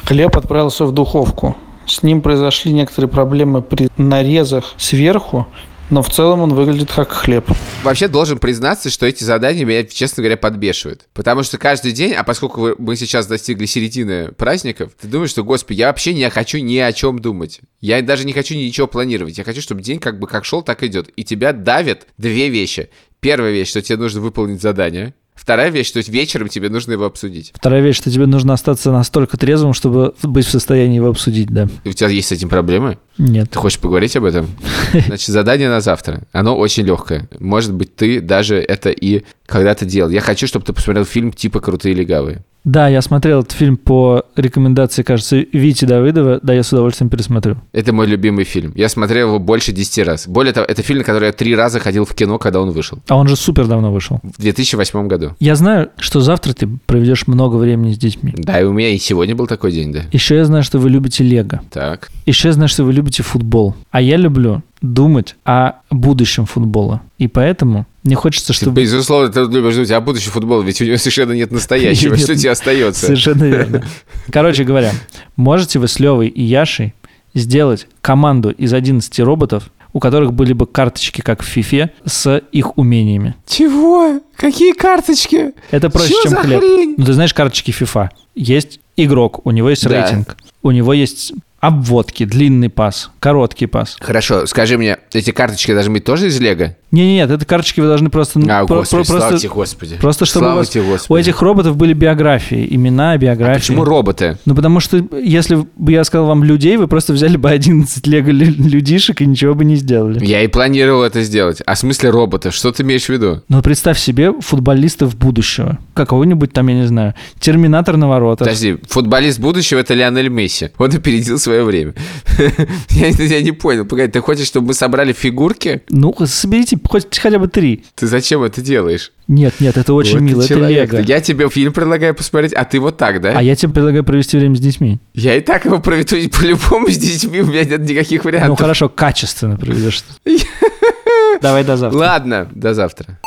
[0.03, 1.55] Хлеб отправился в духовку.
[1.87, 5.47] С ним произошли некоторые проблемы при нарезах сверху,
[5.89, 7.45] но в целом он выглядит как хлеб.
[7.83, 11.07] Вообще должен признаться, что эти задания меня, честно говоря, подбешивают.
[11.13, 15.79] Потому что каждый день, а поскольку мы сейчас достигли середины праздников, ты думаешь, что, господи,
[15.79, 17.61] я вообще не хочу ни о чем думать.
[17.81, 19.37] Я даже не хочу ничего планировать.
[19.37, 21.09] Я хочу, чтобы день как бы как шел, так идет.
[21.15, 22.89] И тебя давят две вещи.
[23.19, 25.13] Первая вещь, что тебе нужно выполнить задание.
[25.35, 27.51] Вторая вещь, что вечером тебе нужно его обсудить.
[27.53, 31.67] Вторая вещь, что тебе нужно остаться настолько трезвым, чтобы быть в состоянии его обсудить, да.
[31.83, 32.97] И у тебя есть с этим проблемы?
[33.17, 33.49] Нет.
[33.49, 34.47] Ты хочешь поговорить об этом?
[34.93, 36.21] Значит, задание на завтра.
[36.31, 37.29] Оно очень легкое.
[37.39, 40.09] Может быть, ты даже это и когда-то делал.
[40.09, 42.43] Я хочу, чтобы ты посмотрел фильм типа «Крутые легавые».
[42.65, 46.39] Да, я смотрел этот фильм по рекомендации, кажется, Вити Давыдова.
[46.41, 47.57] Да, я с удовольствием пересмотрю.
[47.73, 48.73] Это мой любимый фильм.
[48.75, 50.27] Я смотрел его больше 10 раз.
[50.27, 52.97] Более того, это фильм, на который я три раза ходил в кино, когда он вышел.
[53.07, 54.19] А он же супер давно вышел.
[54.23, 55.35] В 2008 году.
[55.39, 58.33] Я знаю, что завтра ты проведешь много времени с детьми.
[58.35, 60.01] Да, и у меня и сегодня был такой день, да.
[60.11, 61.61] Еще я знаю, что вы любите Лего.
[61.71, 62.09] Так.
[62.25, 63.75] Еще я знаю, что вы любите футбол.
[63.91, 67.01] А я люблю думать о будущем футбола.
[67.17, 68.81] И поэтому мне хочется, Ты, чтобы...
[68.81, 72.15] безусловно, ты любишь думать о будущем футбола, ведь у него совершенно нет настоящего.
[72.17, 73.05] Что тебе остается?
[73.07, 73.83] Совершенно верно.
[74.31, 74.91] Короче говоря,
[75.35, 76.93] можете вы с Левой и Яшей
[77.33, 82.77] сделать команду из 11 роботов, у которых были бы карточки, как в Фифе, с их
[82.77, 83.35] умениями.
[83.47, 84.19] Чего?
[84.35, 85.51] Какие карточки?
[85.71, 86.59] Это проще, чем хлеб.
[86.59, 86.95] хрень?
[86.97, 88.09] Ну, ты знаешь карточки FIFA.
[88.35, 90.01] Есть игрок, у него есть Да.
[90.01, 91.33] рейтинг, у него есть
[91.67, 93.97] обводки, длинный пас, короткий пас.
[93.99, 96.75] Хорошо, скажи мне, эти карточки должны быть тоже из Лего?
[96.91, 98.39] Не-не, нет, это карточки вы должны просто...
[98.47, 99.95] А, про- господи, про- слава просто, тебе, господи.
[99.99, 101.11] просто чтобы у, Слава вас- тебе, господи.
[101.13, 103.51] у этих роботов были биографии, имена, биографии.
[103.57, 104.37] А Почему роботы?
[104.45, 109.21] Ну, потому что если бы я сказал вам людей, вы просто взяли бы 11 лего-людишек
[109.21, 110.23] и ничего бы не сделали.
[110.25, 111.61] Я и планировал это сделать.
[111.65, 112.53] А в смысле роботов?
[112.55, 113.41] Что ты имеешь в виду?
[113.49, 115.79] Но представь себе футболистов будущего.
[115.93, 118.47] Какого-нибудь там, я не знаю, терминатор на воротах.
[118.47, 120.69] Подожди, футболист будущего это Лионель Месси.
[120.77, 121.93] Он опередил свое время.
[122.89, 123.85] я, я не понял.
[123.85, 125.83] Погоди, ты хочешь, чтобы мы собрали фигурки?
[125.89, 127.83] Ну, соберите хоть хотя бы три.
[127.95, 129.11] Ты зачем это делаешь?
[129.27, 130.93] Нет, нет, это очень Вот мило, это человек.
[130.93, 131.01] лего.
[131.01, 133.33] Я тебе фильм предлагаю посмотреть, а ты вот так, да?
[133.37, 134.99] А я тебе предлагаю провести время с детьми.
[135.13, 138.59] Я и так его проведу по-любому с детьми, у меня нет никаких Ну, вариантов.
[138.59, 140.03] хорошо, качественно проведешь.
[141.41, 141.97] Давай до завтра.
[141.97, 143.19] Ладно, до завтра.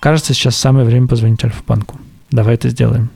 [0.00, 1.98] Кажется, сейчас самое время позвонить Альфа-банку.
[2.30, 3.10] Давай это сделаем.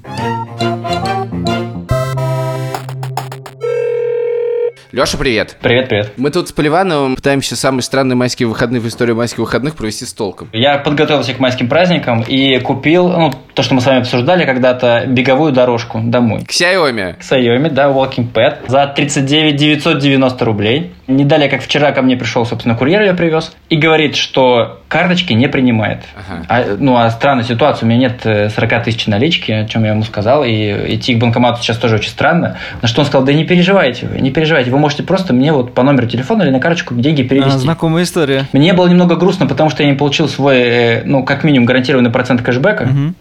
[4.92, 5.56] Леша, привет.
[5.62, 6.12] Привет, привет.
[6.16, 10.12] Мы тут с Поливановым пытаемся самые странные майские выходные в истории майских выходных провести с
[10.12, 10.48] толком.
[10.52, 15.04] Я подготовился к майским праздникам и купил, ну, то, что мы с вами обсуждали когда-то,
[15.06, 16.44] беговую дорожку домой.
[16.44, 17.14] К Xiaomi.
[17.14, 20.92] К Xiaomi, да, Walking Pad, за 39 990 рублей.
[21.10, 25.32] Не далее, как вчера ко мне пришел, собственно, курьер ее привез, и говорит, что карточки
[25.32, 26.02] не принимает.
[26.16, 26.44] Ага.
[26.48, 29.90] А, ну, а странная ситуация, у меня нет э, 40 тысяч налички, о чем я
[29.90, 32.56] ему сказал, и идти к банкомату сейчас тоже очень странно.
[32.82, 35.74] На что он сказал, да не переживайте вы, не переживайте, вы можете просто мне вот
[35.74, 37.56] по номеру телефона или на карточку деньги перевести.
[37.56, 38.46] А, знакомая история.
[38.52, 42.10] Мне было немного грустно, потому что я не получил свой, э, ну, как минимум, гарантированный
[42.10, 42.86] процент кэшбэка.
[42.86, 43.14] Мгм.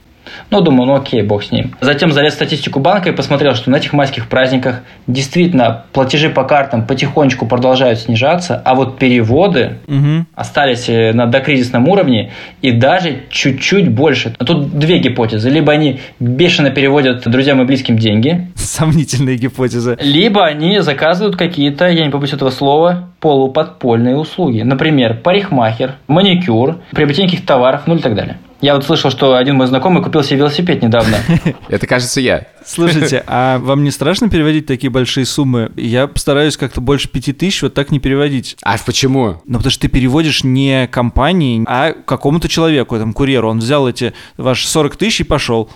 [0.50, 1.76] Ну, думаю, ну окей, бог с ним.
[1.82, 6.44] Затем залез в статистику банка и посмотрел, что на этих майских праздниках действительно платежи по
[6.44, 10.28] картам потихонечку продолжают снижаться, а вот переводы Мгм.
[10.36, 14.34] остались э, на докризисном уровне и даже чуть-чуть больше.
[14.39, 15.50] Тут две гипотезы.
[15.50, 19.98] Либо они бешено переводят друзьям и близким деньги, Сомнительная гипотеза.
[20.02, 24.62] либо они заказывают какие-то, я не побоюсь этого слова, полуподпольные услуги.
[24.62, 28.38] Например, парикмахер, маникюр, приобретение каких-то товаров, ну и так далее.
[28.62, 31.17] Я вот слышал, что один мой знакомый купил себе велосипед недавно.
[31.69, 32.48] Это, кажется, я.
[32.65, 35.72] Слушайте, а вам не страшно переводить такие большие суммы?
[35.78, 38.58] Я постараюсь как-то больше пяти тысяч вот так не переводить.
[38.62, 39.41] А почему?
[39.45, 43.50] Ну, потому что ты переводишь не компании, а какому-то человеку, этому курьеру.
[43.50, 45.69] Он взял эти ваши 40 тысяч и пошел.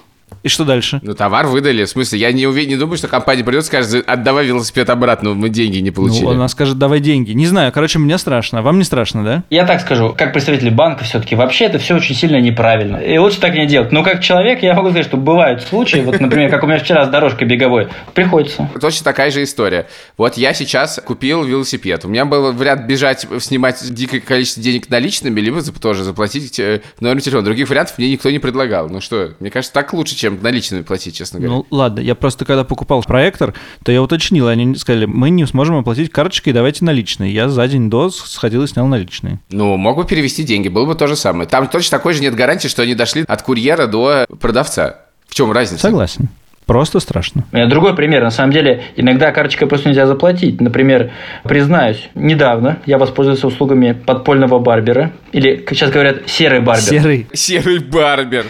[0.43, 0.99] И что дальше?
[1.03, 1.85] Ну, товар выдали.
[1.85, 5.33] В смысле, я не, уверен, не думаю, что компания придет и скажет, отдавай велосипед обратно,
[5.33, 6.25] мы деньги не получили.
[6.25, 7.31] Ну, она скажет, давай деньги.
[7.31, 8.61] Не знаю, короче, мне страшно.
[8.61, 9.43] Вам не страшно, да?
[9.49, 12.97] Я так скажу, как представитель банка все-таки, вообще это все очень сильно неправильно.
[12.97, 13.91] И лучше так не делать.
[13.91, 17.05] Но как человек я могу сказать, что бывают случаи, вот, например, как у меня вчера
[17.05, 18.69] с дорожкой беговой, приходится.
[18.79, 19.87] Точно такая же история.
[20.17, 22.05] Вот я сейчас купил велосипед.
[22.05, 27.21] У меня был вариант бежать, снимать дикое количество денег наличными, либо тоже заплатить э, номер
[27.21, 27.43] телефона.
[27.43, 28.89] Других вариантов мне никто не предлагал.
[28.89, 31.57] Ну что, мне кажется, так лучше, чем наличными платить, честно говоря.
[31.57, 35.75] Ну, ладно, я просто когда покупал проектор, то я уточнил, они сказали, мы не сможем
[35.75, 37.33] оплатить карточкой, давайте наличные.
[37.33, 39.39] Я за день до сходил и снял наличные.
[39.49, 41.47] Ну, мог бы перевести деньги, было бы то же самое.
[41.47, 45.01] Там точно такой же нет гарантии, что они дошли от курьера до продавца.
[45.27, 45.81] В чем разница?
[45.81, 46.29] Согласен.
[46.65, 47.43] Просто страшно.
[47.51, 48.23] У меня другой пример.
[48.23, 50.61] На самом деле, иногда карточкой просто нельзя заплатить.
[50.61, 51.11] Например,
[51.43, 55.11] признаюсь, недавно я воспользовался услугами подпольного барбера.
[55.31, 56.83] Или, как сейчас говорят, серый барбер.
[56.83, 57.27] Серый.
[57.33, 58.45] Серый барбер.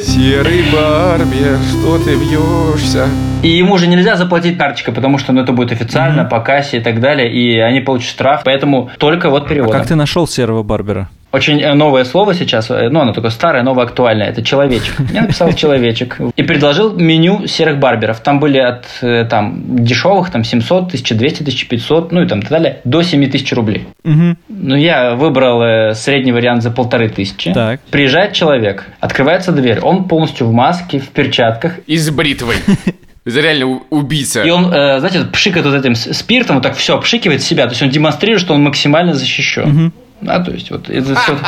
[0.00, 3.06] Серый барбер, что ты вьешься?
[3.42, 6.80] И ему уже нельзя заплатить карточкой, потому что ну, это будет официально, по кассе и
[6.80, 8.42] так далее, и они получат штраф.
[8.44, 9.72] Поэтому только вот А перевод.
[9.72, 11.08] как ты нашел серого барбера?
[11.30, 14.28] Очень э, новое слово сейчас, э, ну, оно такое старое, новое, актуальное.
[14.28, 14.94] Это человечек.
[15.12, 16.18] Я написал человечек.
[16.36, 18.20] И предложил меню серых барберов.
[18.20, 22.80] Там были от э, там, дешевых, там 700, 1200, 1500, ну и там так далее,
[22.84, 23.86] до 7000 рублей.
[24.04, 24.36] Угу.
[24.48, 27.52] Ну, я выбрал э, средний вариант за полторы тысячи.
[27.52, 27.80] Так.
[27.90, 32.56] Приезжает человек, открывается дверь, он полностью в маске, в перчатках, И с бритвой.
[33.26, 34.42] Это реально убийца.
[34.42, 37.82] и он, э, знаете, пшикает вот этим спиртом, вот так все обшикивает себя, то есть
[37.82, 39.92] он демонстрирует, что он максимально защищен.
[40.20, 41.38] Да, то есть вот это всё-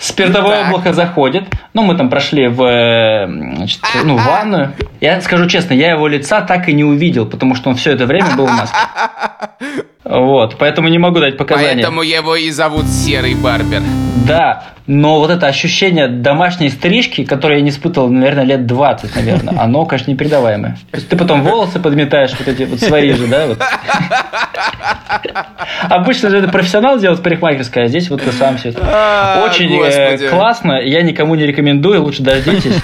[0.00, 4.72] спиртовое облако заходит, ну мы там прошли в, значит, ну, в ванную.
[5.00, 8.06] Я скажу честно, я его лица так и не увидел, потому что он все это
[8.06, 8.76] время был в маске.
[10.02, 11.74] Вот, поэтому не могу дать показания.
[11.74, 13.82] Поэтому его и зовут Серый барбер.
[14.26, 19.54] Да, но вот это ощущение домашней стрижки, которое я не испытывал, наверное, лет 20, наверное,
[19.60, 20.78] оно, конечно, непередаваемое.
[20.90, 23.46] То есть ты потом волосы подметаешь, вот эти вот свои же, да?
[23.46, 23.58] Вот.
[25.88, 28.80] Обычно же это профессионал делает парикмахерская, а здесь вот ты сам все это.
[28.82, 30.28] А, Очень э, господи.
[30.28, 32.74] классно, я никому не рекомендую, лучше дождитесь.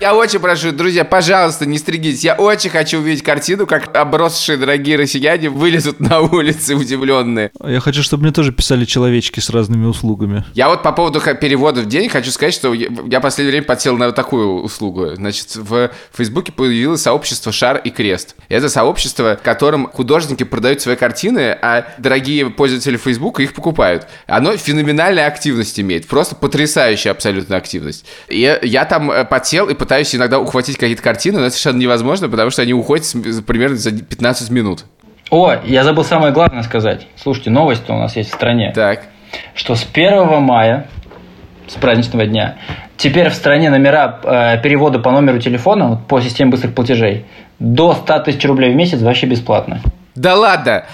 [0.00, 2.24] Я очень прошу, друзья, пожалуйста, не стригитесь.
[2.24, 7.52] Я очень хочу увидеть картину, как обросшие дорогие россияне вылезут на улицы удивленные.
[7.64, 10.44] Я хочу, чтобы мне тоже писали человечки с разными услугами.
[10.54, 13.66] Я вот по поводу х- перевода в день хочу сказать, что я в последнее время
[13.66, 15.14] подсел на вот такую услугу.
[15.14, 18.34] Значит, в Фейсбуке появилось сообщество «Шар и крест».
[18.48, 24.06] Это сообщество, в котором художники продают свои картины, а дорогие пользователи Фейсбука их покупают.
[24.26, 28.04] Оно феноменальная активность имеет, просто потрясающая абсолютно активность.
[28.28, 32.28] И я, там э, подсел и пытаюсь иногда ухватить какие-то картины, но это совершенно невозможно,
[32.28, 33.06] потому что они уходят
[33.46, 34.84] примерно за 15 минут.
[35.30, 37.06] О, я забыл самое главное сказать.
[37.16, 38.72] Слушайте, новость у нас есть в стране.
[38.74, 39.04] Так.
[39.54, 40.86] Что с 1 мая,
[41.68, 42.56] с праздничного дня,
[42.96, 47.26] теперь в стране номера э, перевода по номеру телефона вот, по системе быстрых платежей
[47.58, 49.80] до 100 тысяч рублей в месяц вообще бесплатно.
[50.14, 50.84] Да ладно!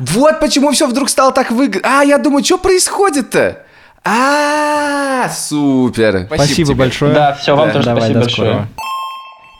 [0.00, 2.00] Вот почему все вдруг стало так выгодно.
[2.00, 3.58] А, я думаю, что происходит-то?
[4.04, 6.26] А, супер.
[6.26, 6.76] Спасибо, тебе.
[6.76, 7.14] большое.
[7.14, 8.48] Да, все, вам Да, тоже давай, спасибо большое.
[8.48, 8.68] скорого.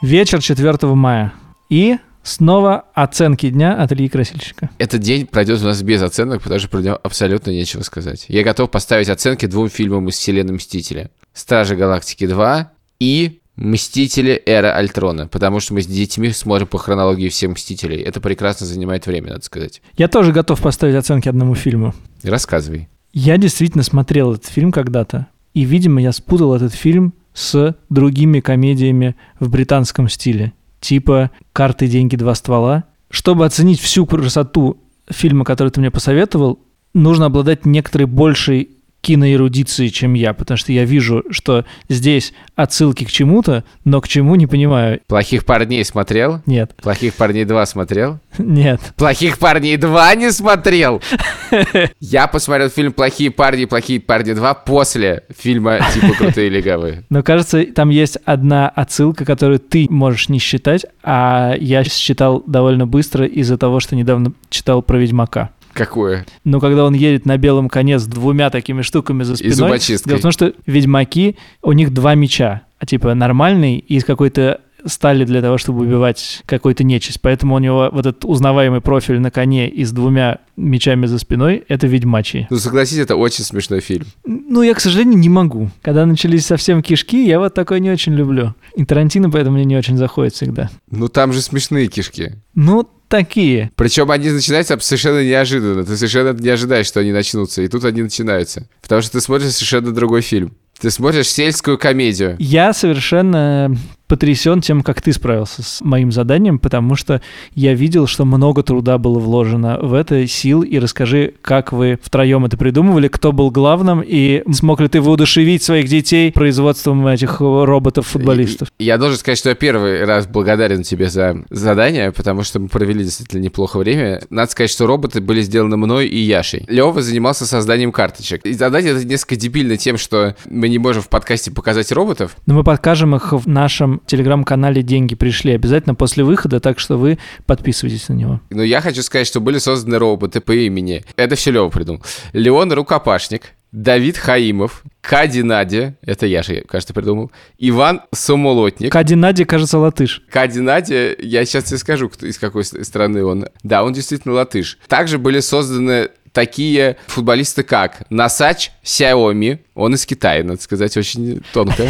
[0.02, 1.32] Вечер 4 мая.
[1.70, 4.70] И снова оценки дня от Ильи Красильщика.
[4.78, 8.24] Этот день пройдет у нас без оценок, потому что про него абсолютно нечего сказать.
[8.28, 11.10] Я готов поставить оценки двум фильмам из вселенной Мстители.
[11.32, 12.66] «Стражи Галактики 2»
[13.00, 14.42] и «Мстители.
[14.46, 18.00] Эра Альтрона», потому что мы с детьми смотрим по хронологии всех Мстителей.
[18.00, 19.80] Это прекрасно занимает время, надо сказать.
[19.96, 21.94] Я тоже готов поставить оценки одному фильму.
[22.22, 22.88] Рассказывай.
[23.12, 25.28] Я действительно смотрел этот фильм когда-то.
[25.52, 30.52] И, видимо, я спутал этот фильм с другими комедиями в британском стиле.
[30.84, 32.84] Типа «Карты, деньги, два ствола».
[33.08, 36.58] Чтобы оценить всю красоту фильма, который ты мне посоветовал,
[36.92, 38.73] нужно обладать некоторой большей
[39.04, 44.34] киноэрудиции, чем я, потому что я вижу, что здесь отсылки к чему-то, но к чему
[44.36, 45.00] не понимаю.
[45.06, 46.40] Плохих парней смотрел?
[46.46, 48.18] Нет, Плохих парней 2 смотрел?
[48.38, 48.80] нет.
[48.96, 51.02] Плохих парней 2 не смотрел.
[52.00, 57.04] Я посмотрел фильм Плохие парни Плохие парни 2 после фильма типа Крутые легавые.
[57.10, 62.86] Но кажется, там есть одна отсылка, которую ты можешь не считать, а я считал довольно
[62.86, 65.50] быстро из-за того, что недавно читал про Ведьмака.
[65.74, 66.24] Какое?
[66.44, 69.54] Но когда он едет на белом коне с двумя такими штуками за спиной...
[69.54, 70.10] зубочисткой.
[70.10, 72.62] Дело в том, что ведьмаки, у них два меча.
[72.78, 77.20] А типа нормальный и из какой-то стали для того, чтобы убивать какую-то нечисть.
[77.20, 81.64] Поэтому у него вот этот узнаваемый профиль на коне и с двумя мечами за спиной—
[81.68, 82.46] это ведьмачий.
[82.50, 84.06] Ну, согласись, это очень смешной фильм.
[84.24, 85.70] Ну, я, к сожалению, не могу.
[85.82, 88.54] Когда начались совсем кишки, я вот такое не очень люблю.
[88.76, 90.70] И Тарантино поэтому мне не очень заходит всегда.
[90.90, 92.34] Ну, там же смешные кишки.
[92.54, 93.70] Ну, такие.
[93.76, 95.84] Причем они начинаются совершенно неожиданно.
[95.84, 97.62] Ты совершенно не ожидаешь, что они начнутся.
[97.62, 98.68] И тут они начинаются.
[98.82, 100.54] Потому что ты смотришь совершенно другой фильм.
[100.78, 102.36] Ты смотришь сельскую комедию.
[102.38, 103.76] Я совершенно
[104.14, 107.20] потрясен тем, как ты справился с моим заданием, потому что
[107.56, 112.44] я видел, что много труда было вложено в это, сил, и расскажи, как вы втроем
[112.44, 118.68] это придумывали, кто был главным, и смог ли ты воодушевить своих детей производством этих роботов-футболистов?
[118.78, 123.02] Я должен сказать, что я первый раз благодарен тебе за задание, потому что мы провели
[123.02, 124.22] действительно неплохо время.
[124.30, 126.66] Надо сказать, что роботы были сделаны мной и Яшей.
[126.68, 128.42] Лева занимался созданием карточек.
[128.44, 132.36] И задание это несколько дебильно тем, что мы не можем в подкасте показать роботов.
[132.46, 137.18] Но мы покажем их в нашем телеграм-канале «Деньги пришли» обязательно после выхода, так что вы
[137.46, 138.40] подписывайтесь на него.
[138.50, 141.04] Но я хочу сказать, что были созданы роботы по имени.
[141.16, 142.02] Это все Лева придумал.
[142.32, 148.92] Леон Рукопашник, Давид Хаимов, Кади Надя, это я же, кажется, придумал, Иван Самолотник.
[148.92, 150.22] Кади Нади, кажется, латыш.
[150.30, 153.46] Кади Надя, я сейчас тебе скажу, кто- из какой страны он.
[153.64, 154.78] Да, он действительно латыш.
[154.86, 161.82] Также были созданы такие футболисты, как Насач Сяоми, он из Китая, надо сказать, очень тонко.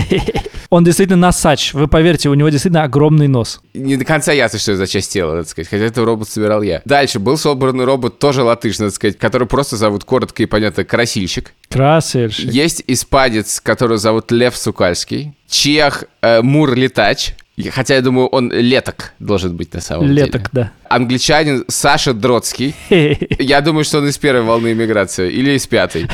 [0.74, 1.72] Он действительно носач.
[1.72, 3.60] Вы поверьте, у него действительно огромный нос.
[3.74, 6.62] Не до конца ясно, что это за часть тела, надо сказать, хотя это робот собирал
[6.62, 6.82] я.
[6.84, 11.54] Дальше был собран робот, тоже латыш, надо сказать, который просто зовут коротко и понятно Красильщик.
[11.68, 12.50] Красавчик.
[12.50, 15.36] Есть испанец, которого зовут Лев Сукальский.
[15.48, 17.34] Чех э, Мур Летач.
[17.70, 20.24] Хотя, я думаю, он леток должен быть на самом деле.
[20.24, 20.72] Леток, да.
[20.88, 22.74] Англичанин Саша Дротский.
[23.38, 26.08] Я думаю, что он из первой волны иммиграции или из пятой.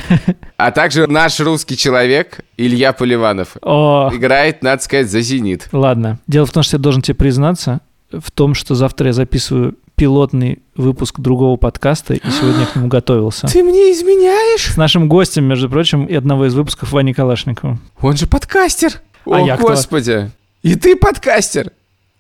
[0.57, 3.57] А также наш русский человек Илья Поливанов.
[3.63, 5.69] О, Играет, надо сказать, за «Зенит».
[5.73, 6.19] ладно.
[6.27, 7.81] Дело в том, что я должен тебе признаться
[8.13, 12.89] в том, что завтра я записываю пилотный выпуск другого подкаста, и сегодня я к нему
[12.89, 13.47] готовился.
[13.47, 14.73] Ты мне изменяешь?
[14.73, 17.81] С нашим гостем, между прочим, и одного из выпусков Вани Калашниковым.
[18.01, 19.01] Он же подкастер.
[19.27, 20.31] А О, я господи.
[20.63, 21.73] И ты подкастер.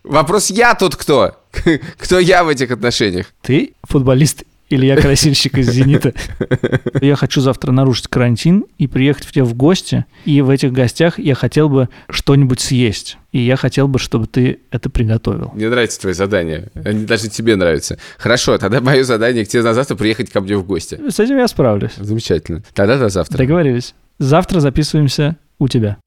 [0.02, 1.36] Вопрос, я тут кто?
[1.98, 3.26] Кто я в этих отношениях?
[3.42, 6.14] Ты футболист Илья Красильщик из «Зенита».
[7.02, 10.06] Я хочу завтра нарушить карантин и приехать к тебе в гости.
[10.24, 13.18] И в этих гостях я хотел бы что-нибудь съесть.
[13.32, 15.50] И я хотел бы, чтобы ты это приготовил.
[15.54, 16.68] Мне нравятся твои задания.
[16.84, 17.98] Они даже тебе нравятся.
[18.16, 20.98] Хорошо, тогда мое задание к тебе на завтра приехать ко мне в гости.
[21.10, 21.92] С этим я справлюсь.
[21.96, 22.62] Замечательно.
[22.72, 23.36] Тогда до завтра.
[23.36, 23.94] Договорились.
[24.18, 25.98] Завтра записываемся у тебя.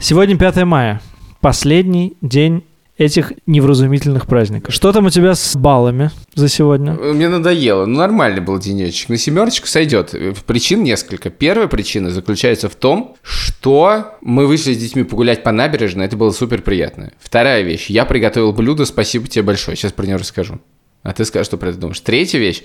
[0.00, 1.00] Сегодня 5 мая.
[1.42, 2.62] Последний день
[2.96, 4.72] этих невразумительных праздников.
[4.72, 6.92] Что там у тебя с баллами за сегодня?
[6.92, 7.84] Мне надоело.
[7.84, 9.08] Ну, нормальный был денечек.
[9.08, 10.14] На семерочку сойдет.
[10.46, 11.30] Причин несколько.
[11.30, 16.06] Первая причина заключается в том, что мы вышли с детьми погулять по набережной.
[16.06, 17.10] Это было супер приятно.
[17.18, 17.86] Вторая вещь.
[17.90, 18.84] Я приготовил блюдо.
[18.84, 19.76] Спасибо тебе большое.
[19.76, 20.60] Сейчас про него расскажу.
[21.02, 21.98] А ты скажешь, что про это думаешь.
[21.98, 22.62] Третья вещь.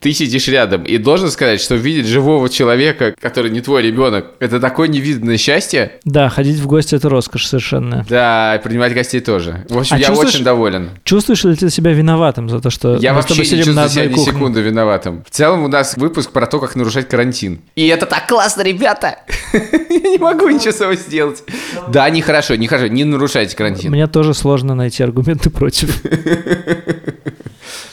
[0.00, 4.60] Ты сидишь рядом и должен сказать, что видеть живого человека, который не твой ребенок, это
[4.60, 5.92] такое невиданное счастье.
[6.04, 8.06] Да, ходить в гости это роскошь совершенно.
[8.08, 9.66] Да, и принимать гостей тоже.
[9.68, 10.90] В общем, А я очень доволен.
[11.02, 13.74] Чувствуешь ли ты себя виноватым за то, что Я мы с вообще тобой не сидим
[13.74, 15.24] на чувствую себя ни секунды виноватым.
[15.28, 17.60] В целом у нас выпуск про то, как нарушать карантин.
[17.74, 19.18] И это так классно, ребята!
[19.52, 21.42] Я не могу ничего с собой сделать.
[21.88, 23.90] Да, нехорошо, нехорошо, не нарушайте карантин.
[23.90, 26.02] Мне тоже сложно найти аргументы против.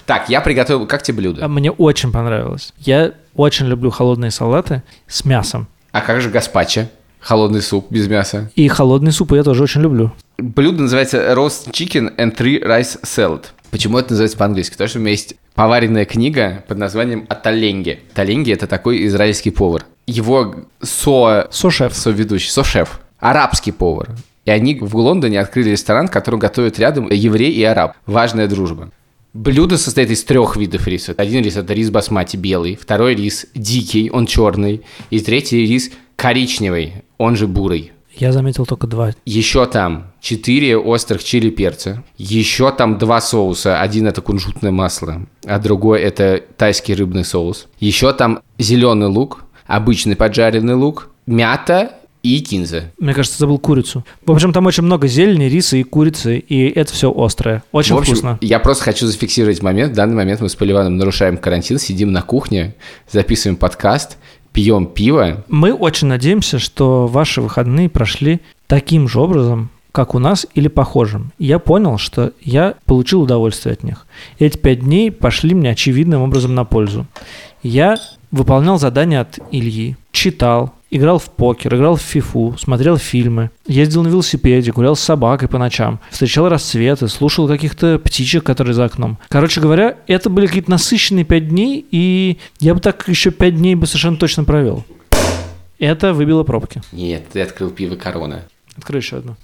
[0.05, 0.85] Так, я приготовил...
[0.85, 1.47] Как тебе А блюдо?
[1.47, 2.73] Мне очень понравилось.
[2.77, 5.67] Я очень люблю холодные салаты с мясом.
[5.91, 6.87] А как же гаспачо?
[7.19, 8.51] Холодный суп без мяса.
[8.55, 10.11] И холодный суп я тоже очень люблю.
[10.37, 13.45] Блюдо называется Roast Chicken and Three Rice Salad.
[13.71, 14.73] Почему это называется по-английски?
[14.73, 17.99] Потому что у меня есть поваренная книга под названием «Аталенги».
[18.13, 19.85] Таленги– это такой израильский повар.
[20.05, 21.47] Его со...
[21.49, 21.95] Сушеф.
[21.95, 24.09] соведущий, со-шеф, арабский повар.
[24.45, 27.95] И они в Лондоне открыли ресторан, в котором готовят рядом еврей и араб.
[28.05, 28.91] Важная дружба.
[29.35, 31.13] Блюдо состоит из трех видов риса.
[31.17, 37.03] Один рис– это рис басмати белый, второй рис дикий, он черный, и третий рис коричневый,
[37.17, 37.91] он же бурый.
[38.13, 39.11] Я заметил только два.
[39.25, 42.01] Еще там 4 острых чили перца.
[42.17, 43.81] Еще там два соуса.
[43.81, 47.67] Один это кунжутное масло, а другой это тайский рыбный соус.
[47.81, 51.91] Еще там зеленый лук, обычный поджаренный лук, мята
[52.25, 52.91] и кинза.
[52.97, 54.03] Мне кажется, забыл курицу.
[54.25, 57.63] В общем, там очень много зелени, риса и курицы, и это все острое.
[57.71, 58.37] Очень в общем, вкусно.
[58.41, 59.93] я просто хочу зафиксировать момент.
[59.93, 62.73] В данный момент мы с Поливаном нарушаем карантин, сидим на кухне,
[63.11, 64.17] записываем подкаст,
[64.53, 65.43] пьем пиво.
[65.49, 71.31] Мы очень надеемся, что ваши выходные прошли таким же образом, как у нас, или похожим.
[71.37, 74.07] Я понял, что я получил удовольствие от них.
[74.39, 77.05] Эти пять дней пошли мне очевидным образом на пользу.
[77.61, 77.97] Я
[78.31, 84.07] выполнял задания от Ильи, читал, играл в покер, играл в фифу, смотрел фильмы, ездил на
[84.07, 89.17] велосипеде, гулял с собакой по ночам, встречал рассветы, слушал каких-то птичек, которые за окном.
[89.29, 93.75] Короче говоря, это были какие-то насыщенные пять дней, и я бы так еще пять дней
[93.75, 94.85] бы совершенно точно провел.
[95.79, 96.81] Это выбило пробки.
[96.91, 98.43] Нет, ты открыл пиво корона.
[98.77, 99.35] Открой еще одну.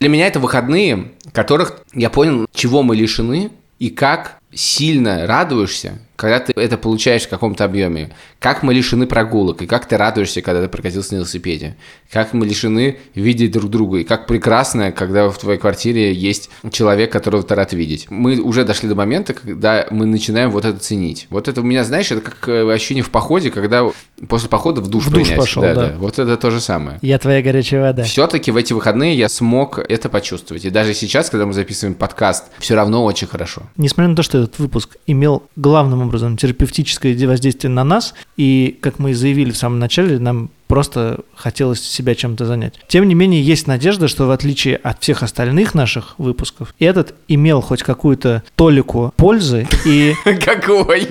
[0.00, 3.50] Для меня это выходные, которых я понял, чего мы лишены
[3.80, 8.10] и как сильно радуешься, когда ты это получаешь в каком-то объеме.
[8.40, 11.76] Как мы лишены прогулок, и как ты радуешься, когда ты прокатился на велосипеде.
[12.10, 17.12] Как мы лишены видеть друг друга, и как прекрасно, когда в твоей квартире есть человек,
[17.12, 18.08] которого ты рад видеть.
[18.10, 21.28] Мы уже дошли до момента, когда мы начинаем вот это ценить.
[21.30, 23.88] Вот это у меня, знаешь, это как э, ощущение в походе, когда
[24.28, 25.94] после похода в душ В душ пошел, да, да.
[25.98, 26.98] Вот это то же самое.
[27.00, 28.02] Я твоя горячая вода.
[28.02, 30.64] Все-таки в эти выходные я смог это почувствовать.
[30.64, 33.62] И даже сейчас, когда мы записываем подкаст, все равно очень хорошо.
[33.76, 38.98] Несмотря на то, что этот выпуск имел главным образом терапевтическое воздействие на нас, и, как
[38.98, 42.74] мы и заявили в самом начале, нам просто хотелось себя чем-то занять.
[42.86, 47.60] Тем не менее, есть надежда, что в отличие от всех остальных наших выпусков, этот имел
[47.60, 50.14] хоть какую-то толику пользы, и,
[50.44, 51.08] Какой?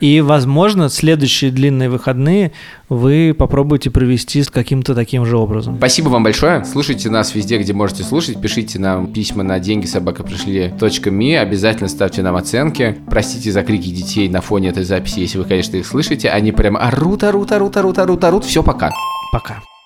[0.00, 2.52] и, возможно, следующие длинные выходные
[2.88, 5.76] вы попробуете провести с каким-то таким же образом.
[5.76, 6.64] Спасибо вам большое.
[6.64, 8.40] Слушайте нас везде, где можете слушать.
[8.40, 11.38] Пишите нам письма на деньги собака пришли .me.
[11.38, 12.96] Обязательно ставьте нам оценки.
[13.10, 16.30] Простите за крики детей на фоне этой записи, если вы, конечно, их слышите.
[16.30, 18.44] Они прям орут, орут, орут, орут, орут, орут.
[18.44, 18.92] Все, пока.
[19.32, 19.77] Пока.